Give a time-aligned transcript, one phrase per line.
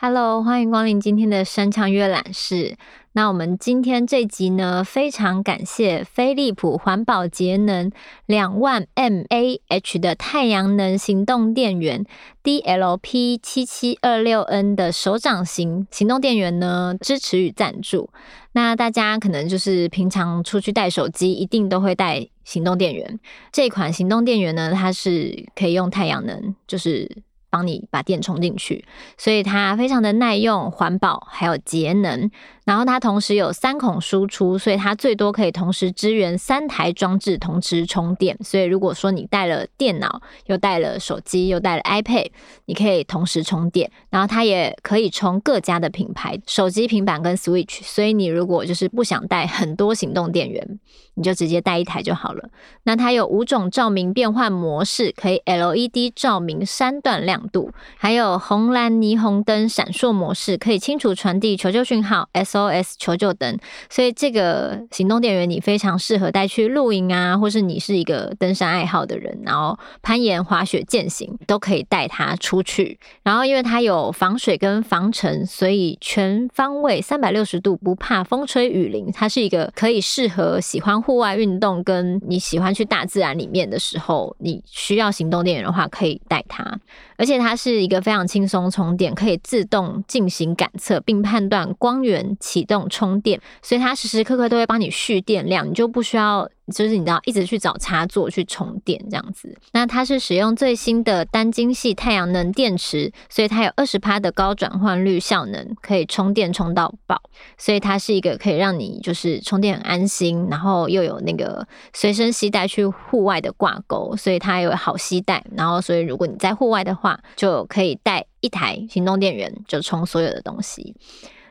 [0.00, 2.76] Hello，欢迎光临今天的深唱阅览室。
[3.12, 7.90] 那我们今天这集呢，非常感谢飞利浦环保节能
[8.26, 12.04] 两万 mAh 的太阳能行动电源
[12.44, 18.10] DLP 七七二六 N 的手掌型行动电源呢，支持与赞助。
[18.52, 23.18] 那大家可能就是平常出去带手机，一定都会带行动电源。
[23.50, 27.22] 这款行动电源呢，它是可以用太阳能，就是。
[27.50, 28.84] 帮你把电充进去，
[29.16, 32.30] 所以它非常的耐用、环保，还有节能。
[32.68, 38.36] 然后它同时有三孔输出，所以它最多可以同时支援三台装置同时充电。
[38.44, 42.26] 所以如果说你带了电脑，又带了手机，又带了 iPad，
[42.66, 43.90] 你可以同时充电。
[44.10, 47.82] 然后它也可以充各家的品牌手机、平板跟 Switch。
[47.82, 50.78] 所以你如果就是不想带很多行动电源，
[51.14, 52.50] 你就直接带一台就好了。
[52.82, 62.28] 那它有五种照明变换模式，可以 LED 照明三段亮度，还有红蓝霓虹灯闪烁模式，可以清楚传递求救讯号。
[62.34, 62.96] S O.S.
[62.98, 72.98] 求救灯，所以这个行动电源你非常适合带去露营啊，或是你是一个登山爱好的人，然后攀岩、滑雪、健行都可以带它出去。
[73.22, 79.10] 然后因为它有防水跟防尘，所以全方位三百六十度不怕风吹雨淋。
[79.12, 86.78] 它是一个可以适合喜欢户外运动，跟你喜欢去大自然里面的时候，你需要行动电源的话，可以带它。
[87.16, 96.48] 而且它是一个非常轻松充电，可以自动进行感测，并判断光源启动充电，所以它时时刻刻都会帮你蓄电量，你就不需要。
[96.68, 107.22] 就是你知道一直去找插座去充电这样子，那它是使用最新的单晶系太阳能电池，所以它有二十趴的高转换率效能，可以充电充到爆，
[107.56, 120.94] 所以它是一个可以让你就是充电很安心，然后又有那个随身携带去户外的挂钩，所以它有好携带，然后所以如果你在户外的话，就可以带一台行动电源就充所有的东西。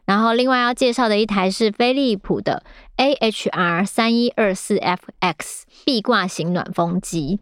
[0.08, 2.64] 然后另外要介绍的一台是飞利浦的
[2.98, 7.40] AHR 三一二四 FX 壁挂型暖风机。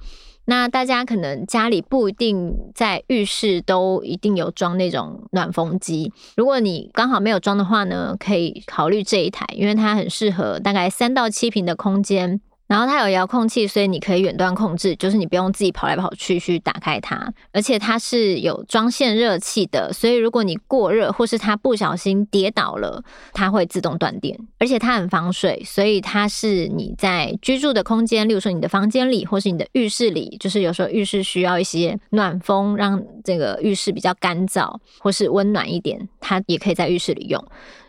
[0.47, 12.41] 那大家可能家里不一定在浴室都一定有装那种暖风机，如果你刚好没有装的话呢，可以考虑这一台，因为它很适合大概三到七平的空间。
[12.67, 17.31] 然后它有遥控器，所以你可以远端控制，就是你不用自己跑来跑去去打开它。
[17.51, 23.03] 而且它是有装线热器的，所以如果你过热或是它不小心跌倒了，
[23.33, 24.35] 它会自动断电。
[24.57, 37.45] 而且它很防水，所以它是你在居住的空间，例如说你的房间里或是你的浴室里，就是有时候浴室需要一些暖风，让这个浴室比较干燥或是温暖一点，它也可以在浴室里用。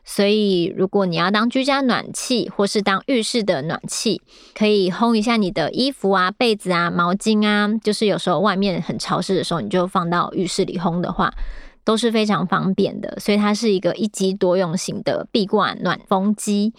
[0.09, 4.23] 所以，如果你要当居家暖气，或是当浴室的暖气，
[4.55, 11.35] 可以烘一下你的衣服啊、被子啊、毛巾啊，就是有时候外面很潮湿的时候，你就放到浴室里烘的话，
[11.85, 13.19] 都是非常方便的。
[13.19, 16.73] 所以它是一个一机多用型的壁挂暖风机。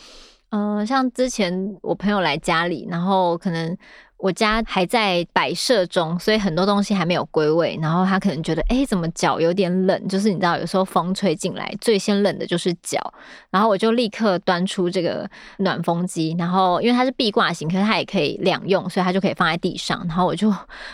[0.49, 3.77] 呃，像之前我朋友来家里，然后可能。
[4.17, 7.77] 我家还在摆设中，所以很多东西还没有归位。
[7.81, 10.07] 然后他可能觉得，哎，怎么脚有点冷？
[10.07, 12.99] 就是你知道，有时候风吹进来，最先冷的就是脚。
[13.51, 20.03] 然后我就立刻端出这个暖风机，然后因为它是壁挂型，可是它也可以两用，所以它就可以放在地上。
[20.07, 20.51] 然后我就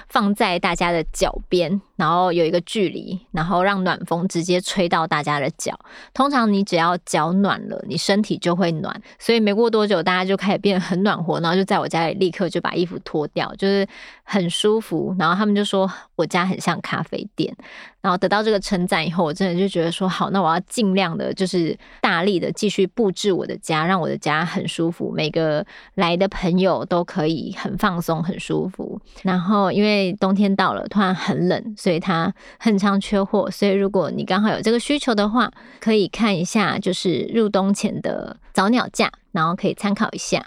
[0.10, 5.80] 放在大家的脚边，然后有一个距离，然后让暖风直接吹到大家的脚。
[6.14, 9.02] 通常你只要脚暖了，你身体就会暖。
[9.18, 13.13] 所以没过多久，大家就开始变得很暖和，然后就在我家里立刻就把衣服脱。
[13.14, 13.88] 脱掉就是
[14.24, 17.56] 很舒服，然后他们就说我家很像咖啡店，
[18.02, 25.64] 然后得到这个称赞以后，我真的就觉得说好，那我要尽量的，就是大力的继续布置我的家，让我的家很舒服，每个
[25.94, 29.00] 来的朋友都可以很放松、很舒服。
[29.22, 40.44] 然后因为冬天到了，突然很冷，所以它很常缺货，所以如果你刚好有这个需求的话，可以看一下就是入冬前的早鸟价，然后可以参考一下。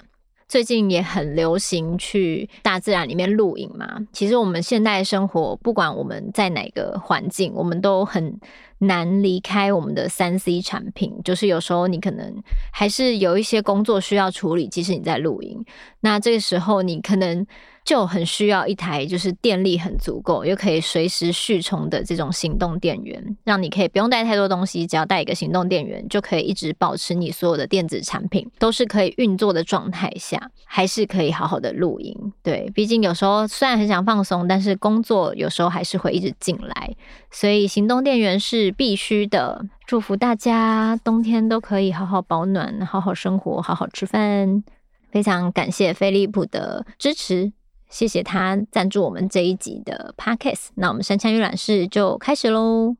[0.47, 3.99] 最近也很流行去大自然里面露营嘛。
[4.13, 8.39] 其实我们现代生活，不管我们在哪个环境，我们都很
[8.79, 11.19] 难离开我们的三 C 产品。
[11.23, 12.41] 就是有时候你可能
[12.71, 15.63] 还是有一些工作需要处理，即使你在露营，
[16.01, 17.45] 那这个时候你可能。
[17.87, 32.33] 就很需要一台就是电力很足够又可以随时续充的这种行动电源，让你可以不用带太多东西，只要带一个行动电源就可以一直保持你所有的电子产品都是可以运作的状态下，还是可以好好的露营。
[32.43, 36.93] 对，毕竟有时候虽然很想放松，但是工作有时候还是会一直进来，
[37.31, 39.65] 所以行动电源是是必须的。
[39.85, 44.61] 祝福大家冬天都可以好好保暖，好好生活，好好吃饭。
[45.09, 47.53] 非常感谢飞利浦的支持，
[47.89, 50.67] 谢谢他赞助我们这一集的 Podcast。
[50.75, 52.97] 那我们山枪阅览室就开始喽。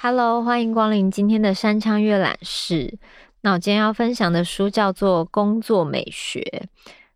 [0.00, 2.98] Hello，欢迎光临今天的山枪阅览室。
[3.42, 6.40] 那我今天要分享的书叫做《工作美学》，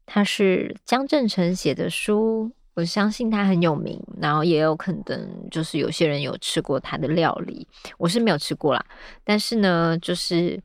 [0.04, 2.52] 它是江正成写的书。
[2.74, 7.66] 我相信他很有名，然后也有可能就是有些人有吃过他的料理，
[7.98, 8.84] 我是没有吃过啦。
[9.22, 10.60] 但是呢，就是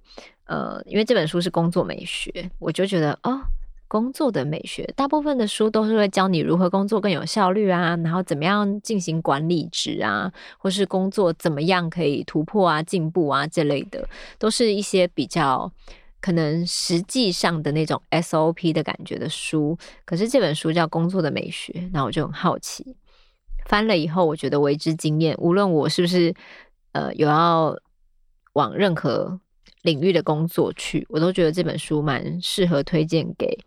[0.46, 3.40] 呃，因为这本书是工作美学，我就觉得哦，
[3.88, 14.10] 工作的美学，大部分的书都是会教你如何工作更有效率啊，然后怎么样进行管理职啊，或是工作怎么样可以突破啊、进步啊这类的，
[14.40, 15.72] 都是一些比较。
[16.21, 22.98] 可能实际上的那种 SOP 的感觉的书，可是这本书叫《工作的美学》，那我就很好奇，
[23.66, 25.33] 翻了以后，我觉得为之惊艳。
[25.38, 26.33] 无论我是不是
[26.92, 27.74] 呃有要
[28.54, 29.39] 往任何
[29.83, 33.57] 领域的工作去，我都觉得这本书蛮适合推荐给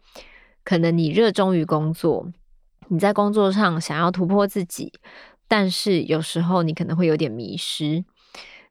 [0.63, 2.31] 可能你热衷于工作，
[2.89, 4.93] 你在工作上想要突破自己，
[5.49, 8.05] 但是有时候你可能会有点迷失。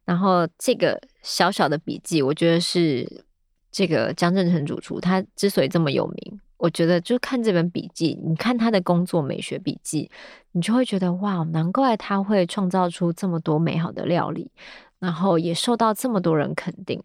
[0.06, 3.26] 然后这个小小的笔记，我觉得是。
[3.72, 10.12] 这个江振成主厨，他之所以这么有名，我觉得就看这本笔记，你看他的工作美学笔记，
[10.52, 14.52] 你就会觉得哇，难怪他会创造出这么多美好的料理，
[15.00, 17.02] 然后也受到这么多人肯定。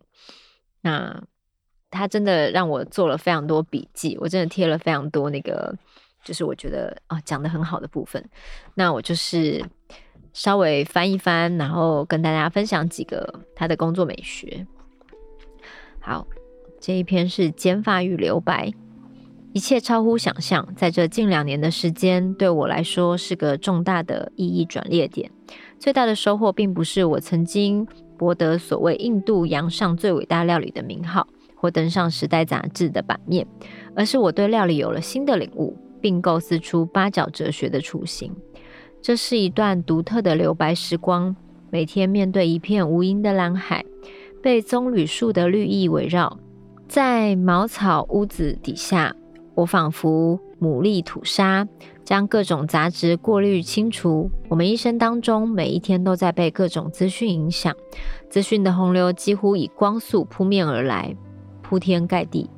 [0.81, 1.23] 那
[1.89, 5.73] 他真的让我做了非常多笔记，我真的贴了非常多那个，
[6.25, 8.29] 就是我觉得啊讲得很好的部分。
[8.75, 9.65] 那我就是
[10.33, 14.67] 稍微翻一翻，然后跟大家分享几个他的工作美学。
[16.01, 16.27] 好。
[16.87, 18.73] 这一篇是剪发与留白，
[19.53, 20.73] 一切超乎想象。
[20.77, 25.29] 在这近两年的时间，对我来说是个重大的意义转捩点。
[25.81, 27.85] 最大的收获，并不是我曾经
[28.17, 33.45] 博得所谓印度洋上最伟大料理的名号，或登上《时代》杂志的版面，
[33.97, 38.33] 而是我对料理有了新的领悟，并构思出八角哲学的雏形。
[39.03, 41.35] 这是一段独特的留白时光，
[41.69, 43.85] 每天面对一片无垠的蓝海，
[44.41, 46.39] 被棕榈树的绿意围绕。
[46.89, 49.15] 在茅草屋子底下，
[49.55, 51.67] 我仿佛牡蛎吐沙，
[52.05, 54.31] 将各种杂质过滤清除。
[54.49, 57.75] 我们一生当中，每一天都在被各种资讯影响，
[58.31, 61.15] 资讯的洪流几乎以光速扑面而来，
[61.61, 62.49] 铺天盖地，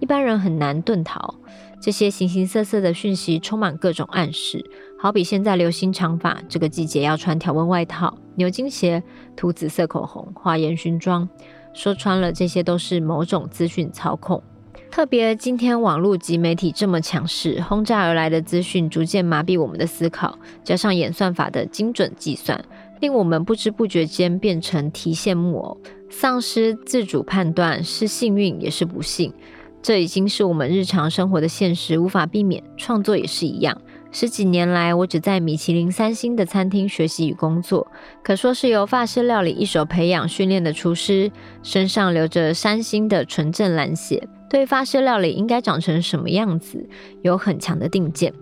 [0.00, 1.36] 一般人很难遁逃。
[1.80, 9.00] 这些形形色色的讯息充满各种暗示，好比现在流行长发，这个季节要穿条纹外套、牛津鞋、
[9.36, 11.28] 涂紫色口红、画烟熏妆。
[11.72, 14.42] 说穿了，这些都是某种资讯操控。
[14.90, 22.64] 特别今天网络及媒体这么强势，轰炸而来的资讯逐渐麻痹我们的思考，加上演算法的精准计算，
[23.00, 25.78] 令我们不知不觉间变成提线木偶，
[26.08, 29.32] 丧失自主判断，是幸运也是不幸。
[29.80, 32.64] 这已经是我们日常生活的现实，无法避免。
[32.76, 33.80] 创作也是一样。
[34.10, 37.86] 十几年来，我只在米其林三星的餐厅学习与工作，
[38.22, 41.30] 可说是由法式料理一手培养训练的厨师，
[41.62, 46.88] 身上流着三星的纯正蓝血，对法式料理应该长成什么样子
[47.20, 48.32] 有很强的定见，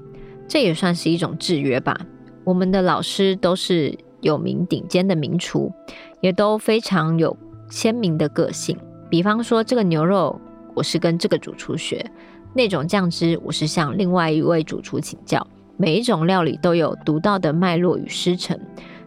[0.46, 1.98] 这也算是一种制约吧。
[2.44, 5.72] 我们的老师都是有名顶尖的名厨，
[6.20, 7.36] 也都非常有
[7.68, 8.78] 鲜明的个性。
[9.10, 10.40] 比方说，这个牛肉，
[10.74, 12.06] 我是跟这个主厨学；
[12.54, 15.44] 那种酱汁，我是向另外一位主厨请教。
[15.76, 18.58] 每一种料理都有独到的脉络与师承，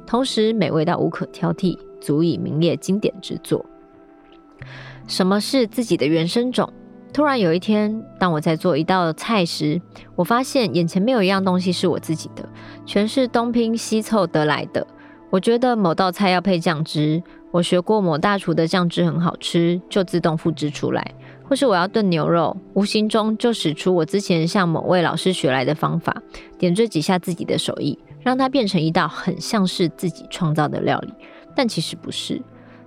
[0.06, 3.66] 同时美味到无可挑剔，足以名列经典之作。
[5.08, 6.72] 什么是自己的原生种？
[7.12, 9.82] 突然有一天，当我在做一道菜时，
[10.16, 12.48] 我发现眼前没有一样东西是我自己的，
[12.86, 14.86] 全是东拼西凑得来的。
[15.32, 21.16] 我觉得某道菜要配酱汁，我学过某大厨的酱汁很好吃，就自动复制出来。
[21.50, 26.16] 或是我要炖牛肉，无形中就使出我之前向某位老师学来的方法，
[26.60, 31.12] 点缀几下自己的手艺，让它变成一道很像是自己创造的料理。
[31.56, 32.40] 但其实不是，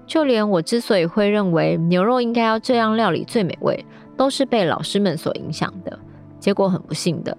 [0.07, 3.85] 就连我之所以会认为牛肉应该要这样料理最美味，
[4.17, 5.99] 都是被老师们所影响的。
[6.39, 7.37] 结果很不幸的，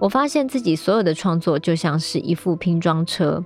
[0.00, 3.40] 我发现自己所有的创作就像是一副拼装车，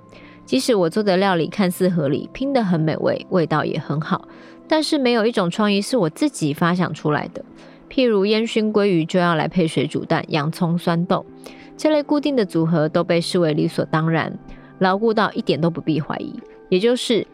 [0.47, 4.27] 即使我做的料理看似合理，拼得很美味，味道也很好。
[4.71, 7.45] 但是没有一种创意是我自己发想出来的，
[7.91, 11.27] 譬如烟熏鲑鱼就要来配水煮蛋、洋葱、酸豆，
[11.77, 14.39] 这类固定的组合都被视为理所当然，
[14.79, 16.39] 牢固到一点都不必怀疑。
[16.69, 17.27] 也就是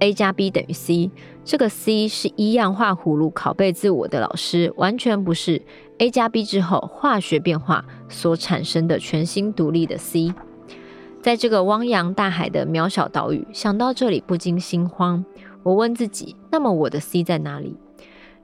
[0.00, 1.10] A 加 B 等于 C，
[1.42, 5.62] 这个 C 是一样画葫芦拷贝自我的老师，完全不是
[5.96, 10.34] A 加 B 之后化学变化所产生的全新独立的 C。
[11.22, 15.24] 在这个汪洋大海的渺小岛屿，想到这里不禁心慌。
[15.62, 17.76] 我问自己：那么我的 C 在哪里？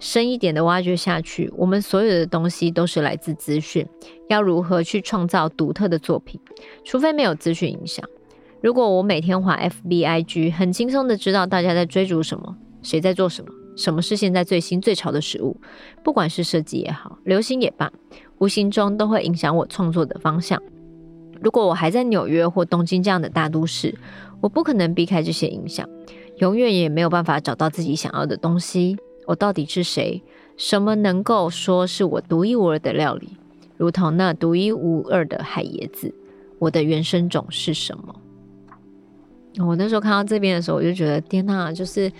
[0.00, 3.86] 深一点的挖掘下去，我们所有的东西都是来自资讯。
[4.28, 6.38] 要如何去创造独特的作品？
[6.84, 8.04] 除非没有资讯影响。
[8.60, 15.56] 如果我每天划 FBIG，很轻松的知道大家在追逐什么，谁在做什么，什么是现在最新最潮的食物，
[16.02, 17.90] 不管是设计也好，流行也罢，
[18.38, 20.60] 无形中都会影响我创作的方向。
[21.40, 23.94] 如果我还在纽约或东京这样的大都市，
[24.40, 25.88] 我不可能避开这些影响，
[26.44, 28.98] 永远也没有办法找到自己想要的东西。
[29.24, 30.22] 我到底是谁？
[30.58, 33.30] 什么能够说是我独一无二的料理？
[33.78, 36.14] 如同那独一无二的海椰子，
[36.58, 38.14] 我的原生种是什么？
[39.66, 42.12] 我那时候看到这边的时候，我就觉得天哪，就是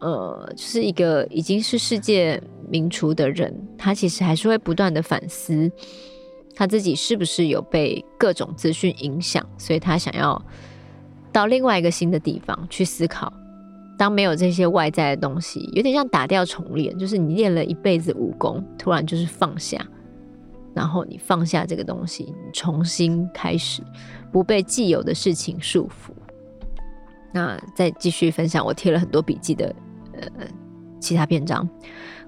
[0.00, 5.70] 呃，就是一个已经是世界名厨的人，他其实还是会不断的反思
[6.56, 10.42] 他自己是不是有被各种资讯影响，所以他想要
[11.30, 13.30] 到另外一个新的地方去思考。
[14.02, 19.80] 当没有这些外在的东西，有点像打掉重练，就是你练了一辈子武功，突然就是放下，
[20.74, 23.80] 然后你放下这个东西，你重新开始，
[24.32, 26.10] 不被既有的事情束缚。
[27.32, 29.72] 那再继续分享，我贴了很多笔记的
[30.14, 30.46] 呃
[30.98, 31.68] 其他篇章，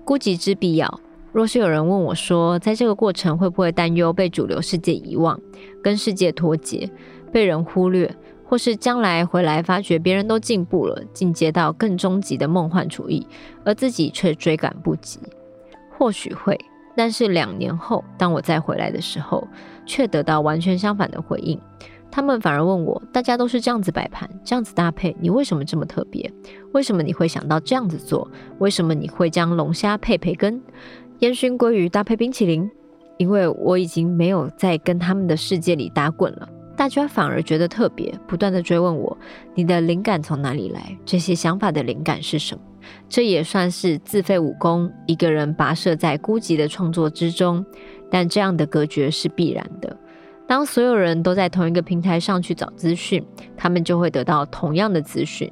[0.05, 1.01] 孤寂之必要。
[1.33, 5.37] 若是有人问我说，在这个过程会不会担忧被主流世界遗忘，
[5.83, 6.89] 跟世界脱节，
[7.33, 8.09] 被人忽略？
[8.55, 13.27] 或是将来回来发觉别人都进步了，进阶到更终极的梦幻主义，
[13.65, 15.19] 而自己却追赶不及。
[15.91, 16.57] 或许会，
[16.95, 19.45] 但是两年后，当我再回来的时候，
[19.85, 21.61] 却得到完全相反的回应。
[22.13, 26.33] 他们反而问我：大家都是这样子摆盘，这样子搭配，你为什么这么特别？
[26.75, 28.31] 为什么你会想到这样子做？
[28.61, 30.63] 为什么你会将龙虾配培根，
[31.19, 32.71] 烟熏鲑鱼搭配冰淇淋？
[33.17, 36.49] 因为我已经没有在跟他们的世界里打滚了。
[36.77, 39.17] 大家反而觉得特别，不断地追问我
[39.55, 40.97] ：“你的灵感从哪里来？
[41.05, 42.61] 这些想法的灵感是什么？”
[43.09, 47.65] 这也算是自废武功，一个人跋涉在孤寂的创作之中。
[48.11, 49.97] 但这样的隔绝是必然的。
[50.47, 53.25] 当所有人都在同一个平台上去找资讯，
[53.57, 55.51] 他们就会得到同样的资讯。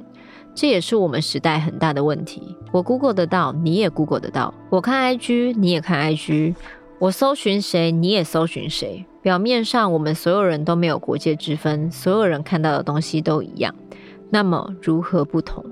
[0.54, 2.54] 这也是我们时代很大的问题。
[2.70, 6.54] 我 Google 得到，你也 Google 得到；我看 IG，你也看 IG；
[7.02, 9.04] 我搜寻谁，你也搜寻谁。
[9.22, 13.74] 表面上，我们所有人都没有国界之分，所有人看到的东西都一样。
[14.30, 15.64] 那么，如何不同？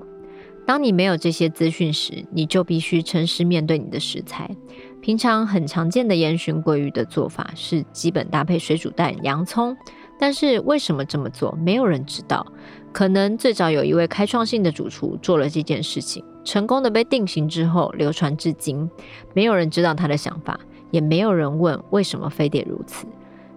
[0.65, 4.53] 当你没有这些资讯时，你就必须诚实面对你的食材。
[4.99, 9.77] 平常很常见的烟熏鲑鱼的做法是基本搭配水煮蛋、洋葱，
[10.19, 12.45] 但是为什么这么做，没有人知道。
[12.91, 18.91] 可能最早有一位开创性的主厨做了这件事情，成功的被定型之后，流传至今，
[19.33, 20.59] 没有人知道他的想法，
[20.91, 23.07] 也没有人问为什么非得如此。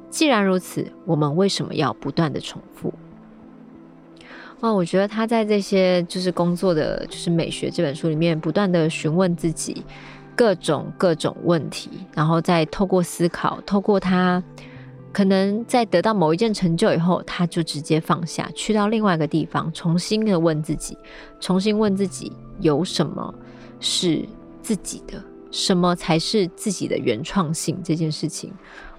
[0.09, 2.95] 既然如此，我们为什么要不断的重复？
[4.61, 9.85] 哦，我觉得他在这些就是工作的就是美学这本书里面，不断的询问自己
[10.35, 14.43] 各种各种问题，然后再透过思考，透过他
[15.13, 20.97] 可能在得到某一件成就以后，他就直接放下，去到另外一个地方，重新的问自己，
[21.41, 23.35] 重新问自己有什么
[23.81, 24.25] 是
[24.63, 25.23] 自己的，
[25.55, 28.53] 什么才是自己的原创性这件事情。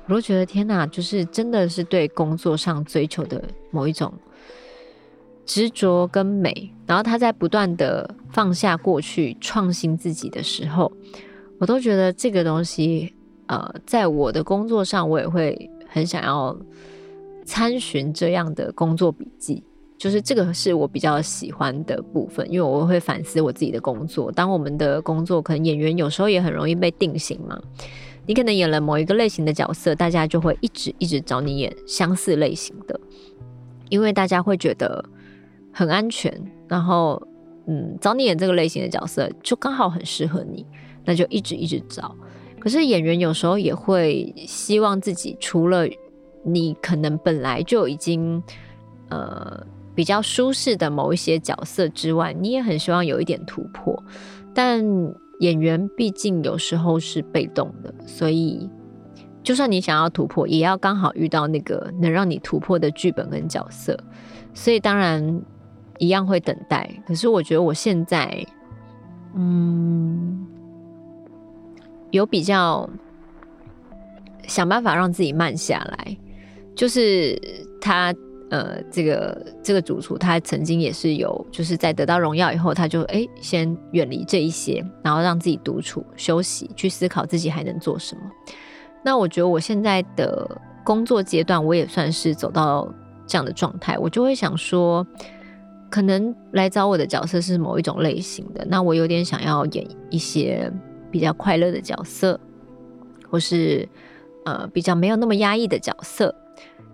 [0.08, 4.14] 我都觉得天哪，就是真的是对工作上追求的某一种
[5.46, 6.72] 执着跟美。
[6.88, 10.90] 然后他在不断的放下过去，创新自己的时候，
[11.60, 13.14] 我都觉得这个东西，
[13.48, 16.56] 呃，在我的工作上，我也会很想要
[17.44, 19.62] 参寻这样的工作笔记。
[19.98, 24.32] 就是这个是我比较喜欢的部分，因为我会反思我自己的工作。
[24.32, 27.60] 当我们的工作，可能演员有时候也很容易被定型嘛。
[28.28, 33.00] 你可能演了某一个类型的角色，大家就会一直一直找你演相似类型的，
[33.90, 35.06] 因为大家会觉得
[35.72, 36.34] 很安全，
[36.68, 37.22] 然后
[37.68, 40.66] 嗯，找你演这个类型的角色就刚好很适合你，
[41.06, 42.16] 那就一直一直找。
[42.60, 45.88] 可是演员有时候也会希望自己除了
[46.44, 48.42] 你可能本来就已经
[49.10, 49.64] 呃
[49.96, 54.04] 比较舒适的某一些角色之外，你也很希望有一点突破，
[54.54, 54.86] 但。
[55.42, 58.70] 演员毕竟有时候是被动的，所以
[59.44, 64.00] 就算你想要突破，也要刚好遇到那个能让你突破的剧本跟角色。
[64.54, 65.42] 所以当然
[65.98, 66.90] 一样会等待。
[67.06, 68.46] 可是我觉得我现在，
[69.36, 70.48] 嗯，
[72.12, 72.90] 有比较
[74.48, 76.18] 想办法让自己慢下来，
[76.78, 77.38] 就是
[77.82, 78.16] 他。
[78.52, 88.22] 呃，这个这个主厨他曾经也是有，就是在得到荣耀以后，他就哎先远离这一些，然后让自己独处休息，去思考自己还能做什么。
[89.04, 92.88] 那我觉得我现在的工作阶段，我也算是走到
[93.26, 95.06] 这样的状态，我就会想说，
[95.90, 100.72] 可能来找我的角色是某一种类型的，那我有点想要演一些
[101.10, 102.40] 比较快乐的角色，
[103.28, 103.90] 或是
[104.46, 106.34] 呃比较没有那么压抑的角色，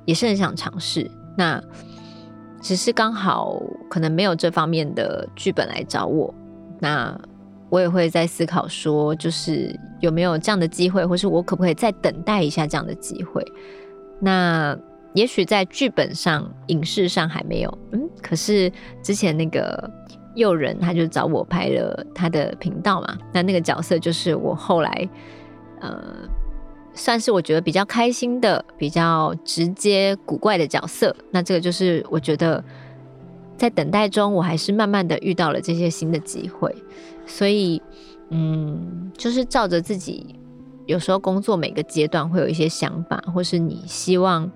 [0.06, 1.12] 也是很想尝试。
[1.36, 1.62] 那
[2.62, 6.34] 只是刚好可能没有这方面的剧本来找我，
[6.80, 7.20] 那
[7.70, 13.44] 我也会在思考说，就是有没有这样的机会，或是我可不可以再等待一下这样的机会？
[14.20, 14.78] 那
[15.14, 18.72] 也许在剧本上、影视上还没有，嗯，可是
[19.02, 19.90] 之前那个
[20.36, 25.10] 诱人他就找我拍了他的频道嘛，那那个角色就是我后来
[25.80, 26.30] 呃。
[26.94, 31.16] 算是我觉得比较开心的、比较直接、古怪的角色。
[31.32, 32.64] 那这个就是我觉得
[33.58, 36.76] 在等待中，我还是慢慢的遇到了这些新的机会。
[37.26, 37.82] 所以，
[38.30, 40.36] 嗯，就是照着自己
[40.86, 44.52] 有时候工作每个阶段会有一些想法，或是你希望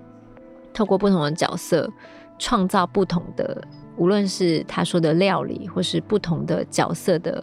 [0.73, 1.89] 透过不同的角色
[2.37, 3.65] 创造不同的，
[3.95, 7.41] 无论是他说的料理，或是不同的角色的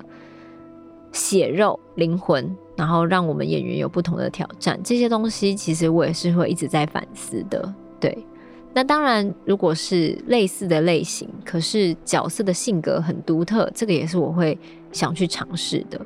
[1.12, 2.56] 血肉灵魂。
[2.74, 7.72] 然后让我们演员有不同的挑战，这些东西其实我也是会一直在反思的。
[8.00, 8.26] 对，
[8.72, 14.58] 那当然，如果是类似的类型，可是角色的性格很独特，这个也是我会
[14.90, 16.00] 想去尝试的。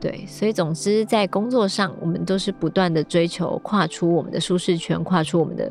[0.00, 5.70] 对，所以总之在工作上，我们都是不断的追求跨出我们的舒适圈，跨出我们的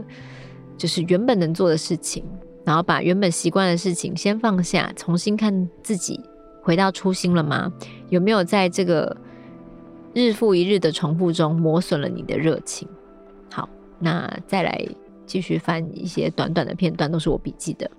[0.77, 2.25] 就是原本能做的事情，
[2.65, 6.19] 然后把原本习惯的事情先放下，重新看自己
[6.65, 7.71] 回到初心了吗？
[8.09, 9.15] 有没有在这个
[10.15, 12.89] 日复一日的重复中磨损了你的热情。
[13.51, 13.69] 好，
[13.99, 14.83] 那再来
[15.27, 17.89] 继续翻一些短短的片段，都是我笔记的。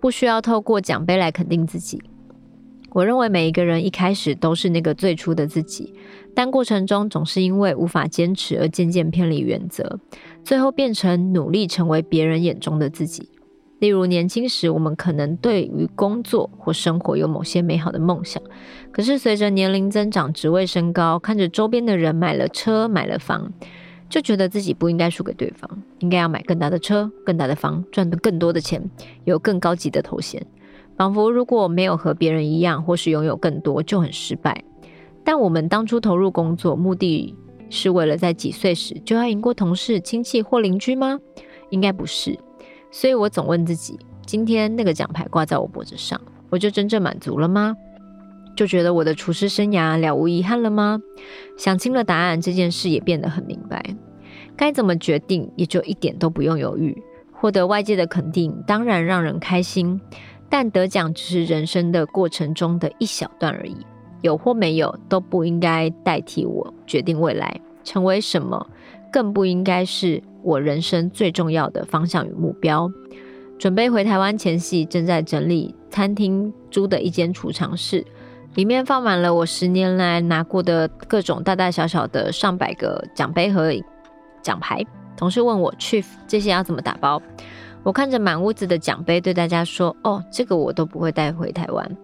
[0.00, 2.02] 不需要透过奖杯来肯定自己。
[2.90, 5.94] 我认为每一个人一开始都是那个最初的自己，
[6.34, 10.00] 但过程中总是因为无法坚持而渐渐偏离原则，
[10.42, 13.28] 最后变成努力成为别人眼中的自己。
[13.84, 18.42] 例如，年轻时我们可能对于工作或生活有某些美好的梦想，
[18.90, 23.52] 可是随着年龄增长、职位升高，看着周边的人买了车、买了房，
[24.08, 28.82] 就觉得自己不应该输给对方，应该要买更大的车、更大的房，赚得更多的钱，
[29.24, 30.42] 有更高级的头衔，
[30.96, 34.64] 仿佛如果没有和别人一样，或是拥有更多，就很失败。
[35.22, 37.34] 但我们当初投入工作，目的
[37.68, 41.18] 是为了在几岁时就要赢过同事、亲戚或邻居吗？
[41.68, 42.38] 应该不是。
[42.94, 47.76] 所以我总问自己：今天那个奖牌挂在我脖子上，我就真正满足了吗？
[48.56, 51.00] 就觉得我的厨师生涯了无遗憾了吗？
[51.58, 53.84] 想清了答案，这件事也变得很明白。
[54.54, 56.96] 该怎么决定，也就一点都不用犹豫。
[57.32, 60.00] 获得外界的肯定，当然让人开心，
[60.48, 63.76] 但得奖只是人生的过程中的一小段而已。
[64.22, 68.64] 有或没有，都不应该代替我决定未来成为什么，
[69.12, 70.22] 更不应该是。
[70.44, 72.88] 我人生最重要的方向与目标。
[73.58, 78.04] 准备回台湾前夕，正在整理餐厅租的一间储藏室，
[78.54, 83.72] 里面放满了我十年来拿过的各种大大小小的上百个奖杯和
[84.42, 84.84] 奖牌。
[85.16, 87.22] 同事问我：“Chief，这些要怎么打包？”
[87.84, 91.96] 我看着满屋子的奖杯，对大家说：“哦，这个我都不会带回台湾。”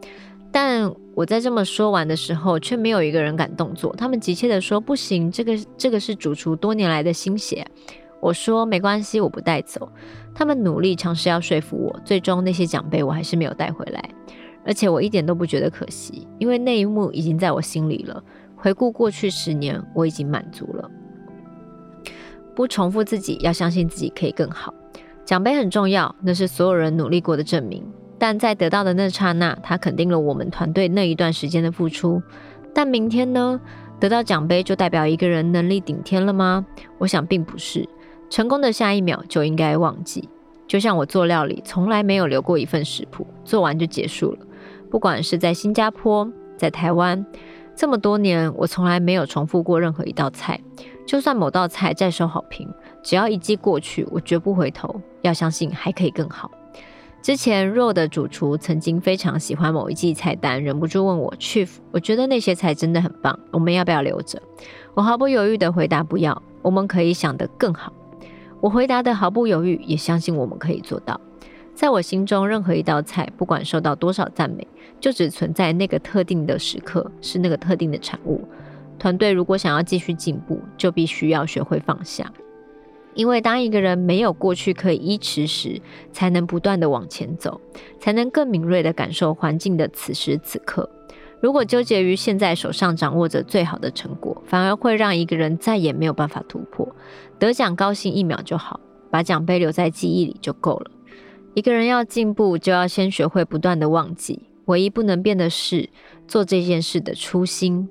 [0.53, 3.95] 但我在这么说完的时候，却没有一个人敢动作。
[3.97, 7.67] 他们急切地说：“不行，这个这个是主厨多年来的心血。”
[8.21, 9.91] 我说没关系，我不带走。
[10.35, 14.03] 他们努力尝试要说服我，最终那些奖杯我还是没有带回来。
[14.65, 18.23] 而且我一点都不觉得可惜，因为那一幕已经在我心里了。
[18.55, 20.91] 回顾过去十年，我已经满足了。
[22.55, 24.75] 不重复自己，要相信自己可以更好。
[25.25, 27.83] 奖杯很重要，那是所有人努力过的证明。
[28.19, 32.23] 但在得到的那刹那，它肯定了我们团队那一段时间的付出。
[32.75, 33.59] 但明天呢？
[33.99, 36.67] 得到奖杯就代表一个人能力顶天了吗？
[36.99, 37.89] 我想并不是。
[38.31, 40.29] 成功的下一秒就应该忘记，
[40.67, 44.39] 就像我做料理，从来没有留过一份食谱，做完就结束了。
[44.89, 47.27] 不管是在新加坡，在台湾，
[47.75, 50.59] 这么多年，我从来没有重复过任何一道菜。
[51.07, 52.69] 就算某道菜再受好评，
[53.03, 56.49] 只要一季过去，我绝不回头，要相信还可以更好。
[57.21, 64.41] 之前若的主厨曾经非常喜欢某一季菜单，忍不住问我 Chef，我觉得那些菜真的很棒，我们要不要留着？”
[64.95, 67.93] 我毫不犹豫地回答：“不要，我们可以想得更好。”
[68.61, 71.19] 我回答的毫不犹豫，也相信我们可以做到。
[71.75, 74.67] 在我心中，任何一道菜，不管受到多少赞美，
[75.01, 78.47] 就只存在那个特定的时刻，是那个特定的产物。
[78.99, 82.31] 团队如果想要继续进步，就必须要学会放下。
[83.15, 85.81] 因为当一个人没有过去可以依持时，
[86.13, 87.59] 才能不断地往前走，
[87.99, 90.89] 才能更敏锐地感受环境的此时此刻。
[91.41, 96.87] 如果纠结于现在手上掌握着最好的成果，反而会让一个人再也没有办法突破。
[97.39, 98.79] 得奖高兴一秒就好，
[99.11, 100.91] 把奖杯留在记忆里就够了。
[101.55, 104.43] 一个人要进步，就要先学会不断的忘记。
[104.67, 105.89] 唯一不能变的是
[106.29, 107.89] 做这件事的初心。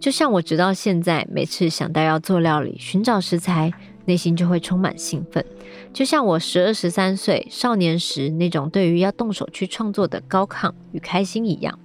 [0.00, 3.72] 就像我直到现在，每次想到要做料理、寻找食材，
[4.06, 5.44] 内心就会充满兴奋。
[5.92, 11.78] 就像我十二十三岁少年时那种对于要动手去创作的高亢与开心一样。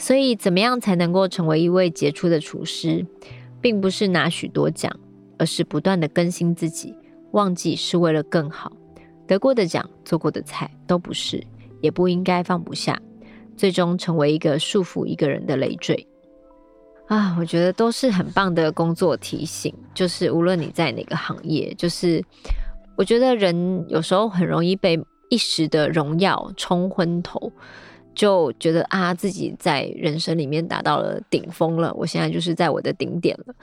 [0.00, 3.06] 所以，怎么样才能够成为一位杰出的厨师，
[3.60, 4.90] 并不是拿许多奖，
[5.38, 6.94] 而是不断的更新自己。
[7.32, 8.72] 忘记是为了更好。
[9.26, 11.46] 得过的奖、做过的菜都不是，
[11.82, 12.98] 也不应该放不下，
[13.58, 16.08] 最终成为一个束缚一个人的累赘
[17.06, 17.36] 啊！
[17.38, 22.24] 我觉得都是很棒的工作提醒，就是无论你在哪个行业，就是
[22.96, 27.52] 我觉得人有时候很容易被一时的荣耀冲昏头，
[28.14, 33.54] 就觉得啊自己在人生里面达到了顶峰了，我现在就是在我的顶点了。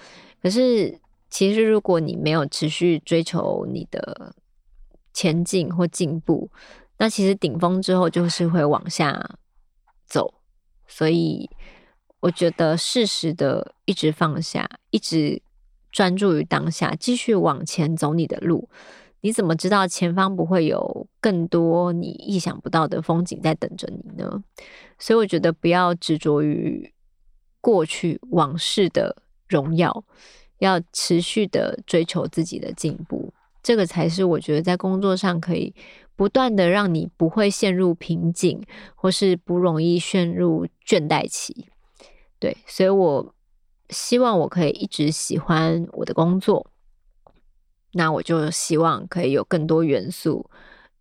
[0.41, 4.33] 可是其实如果你没有持续追求你的，
[5.13, 6.49] 前进或进步，
[6.97, 9.38] 那其实顶峰之后就是会往下
[10.05, 10.33] 走，
[10.88, 11.49] 所以
[12.19, 15.41] 我觉得适时的一直放下，一直
[15.91, 18.69] 专注于当下，继续往前走你的路。
[19.21, 24.43] 你怎么知道前方不会有更多你意想不到的风景在等着你呢？
[24.99, 26.93] 所以我觉得不要执着于
[27.60, 29.15] 过去往事的
[29.47, 30.03] 荣耀，
[30.60, 33.34] 要持续的追求自己的进步。
[33.63, 35.75] 这个才是我觉得在工作上可以
[36.15, 38.63] 不断的让你不会陷入瓶颈，
[38.95, 41.67] 或是不容易陷入倦怠期。
[42.39, 43.36] 对，所以我
[43.89, 46.71] 希望我可以一直喜欢我的工作，
[47.97, 50.47] 那我就希望可以有更多元素，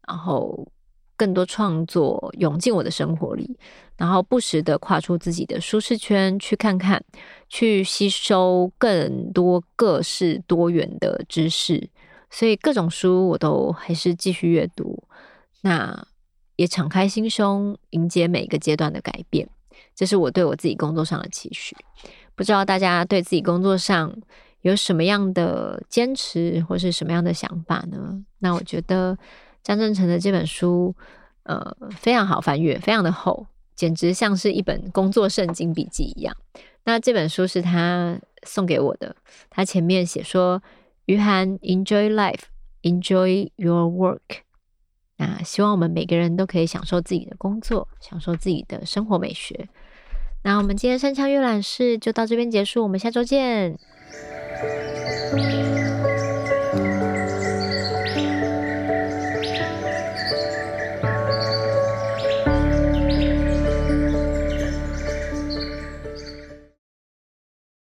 [0.08, 0.66] 然后
[1.14, 3.58] 更多创作涌进我的生活里，
[3.98, 7.04] 然后不时的跨出自己的舒适圈，去看看，
[7.50, 11.90] 去吸收更多各式多元的知识。
[12.30, 15.04] 所以各种书我都还是继续阅读，
[15.60, 16.06] 那
[16.56, 19.46] 也敞开心胸迎接每一个阶段的改变，
[19.94, 21.76] 这是我对我自己工作上的期许。
[22.34, 24.14] 不知道大家对自己工作上
[24.68, 28.24] 有什么样的坚持或是什么样的想法呢？
[28.38, 29.16] 那我觉得
[29.62, 30.94] 张正成的这本书，
[31.44, 36.36] 呃，非常好翻阅，非常的厚，简直像是一本工作圣经笔记一样。
[36.84, 39.14] 那这本书是他送给我的，
[39.50, 40.62] 他前面写说。
[41.08, 44.42] 于涵，Enjoy life，Enjoy your work。
[45.18, 49.68] 那希望我们每个人都可以享受自己的工作，享受自己的生活美学。
[50.42, 53.78] 那我们今天山羌阅览室就到这边结束，我们下周见。
[54.58, 55.85] Música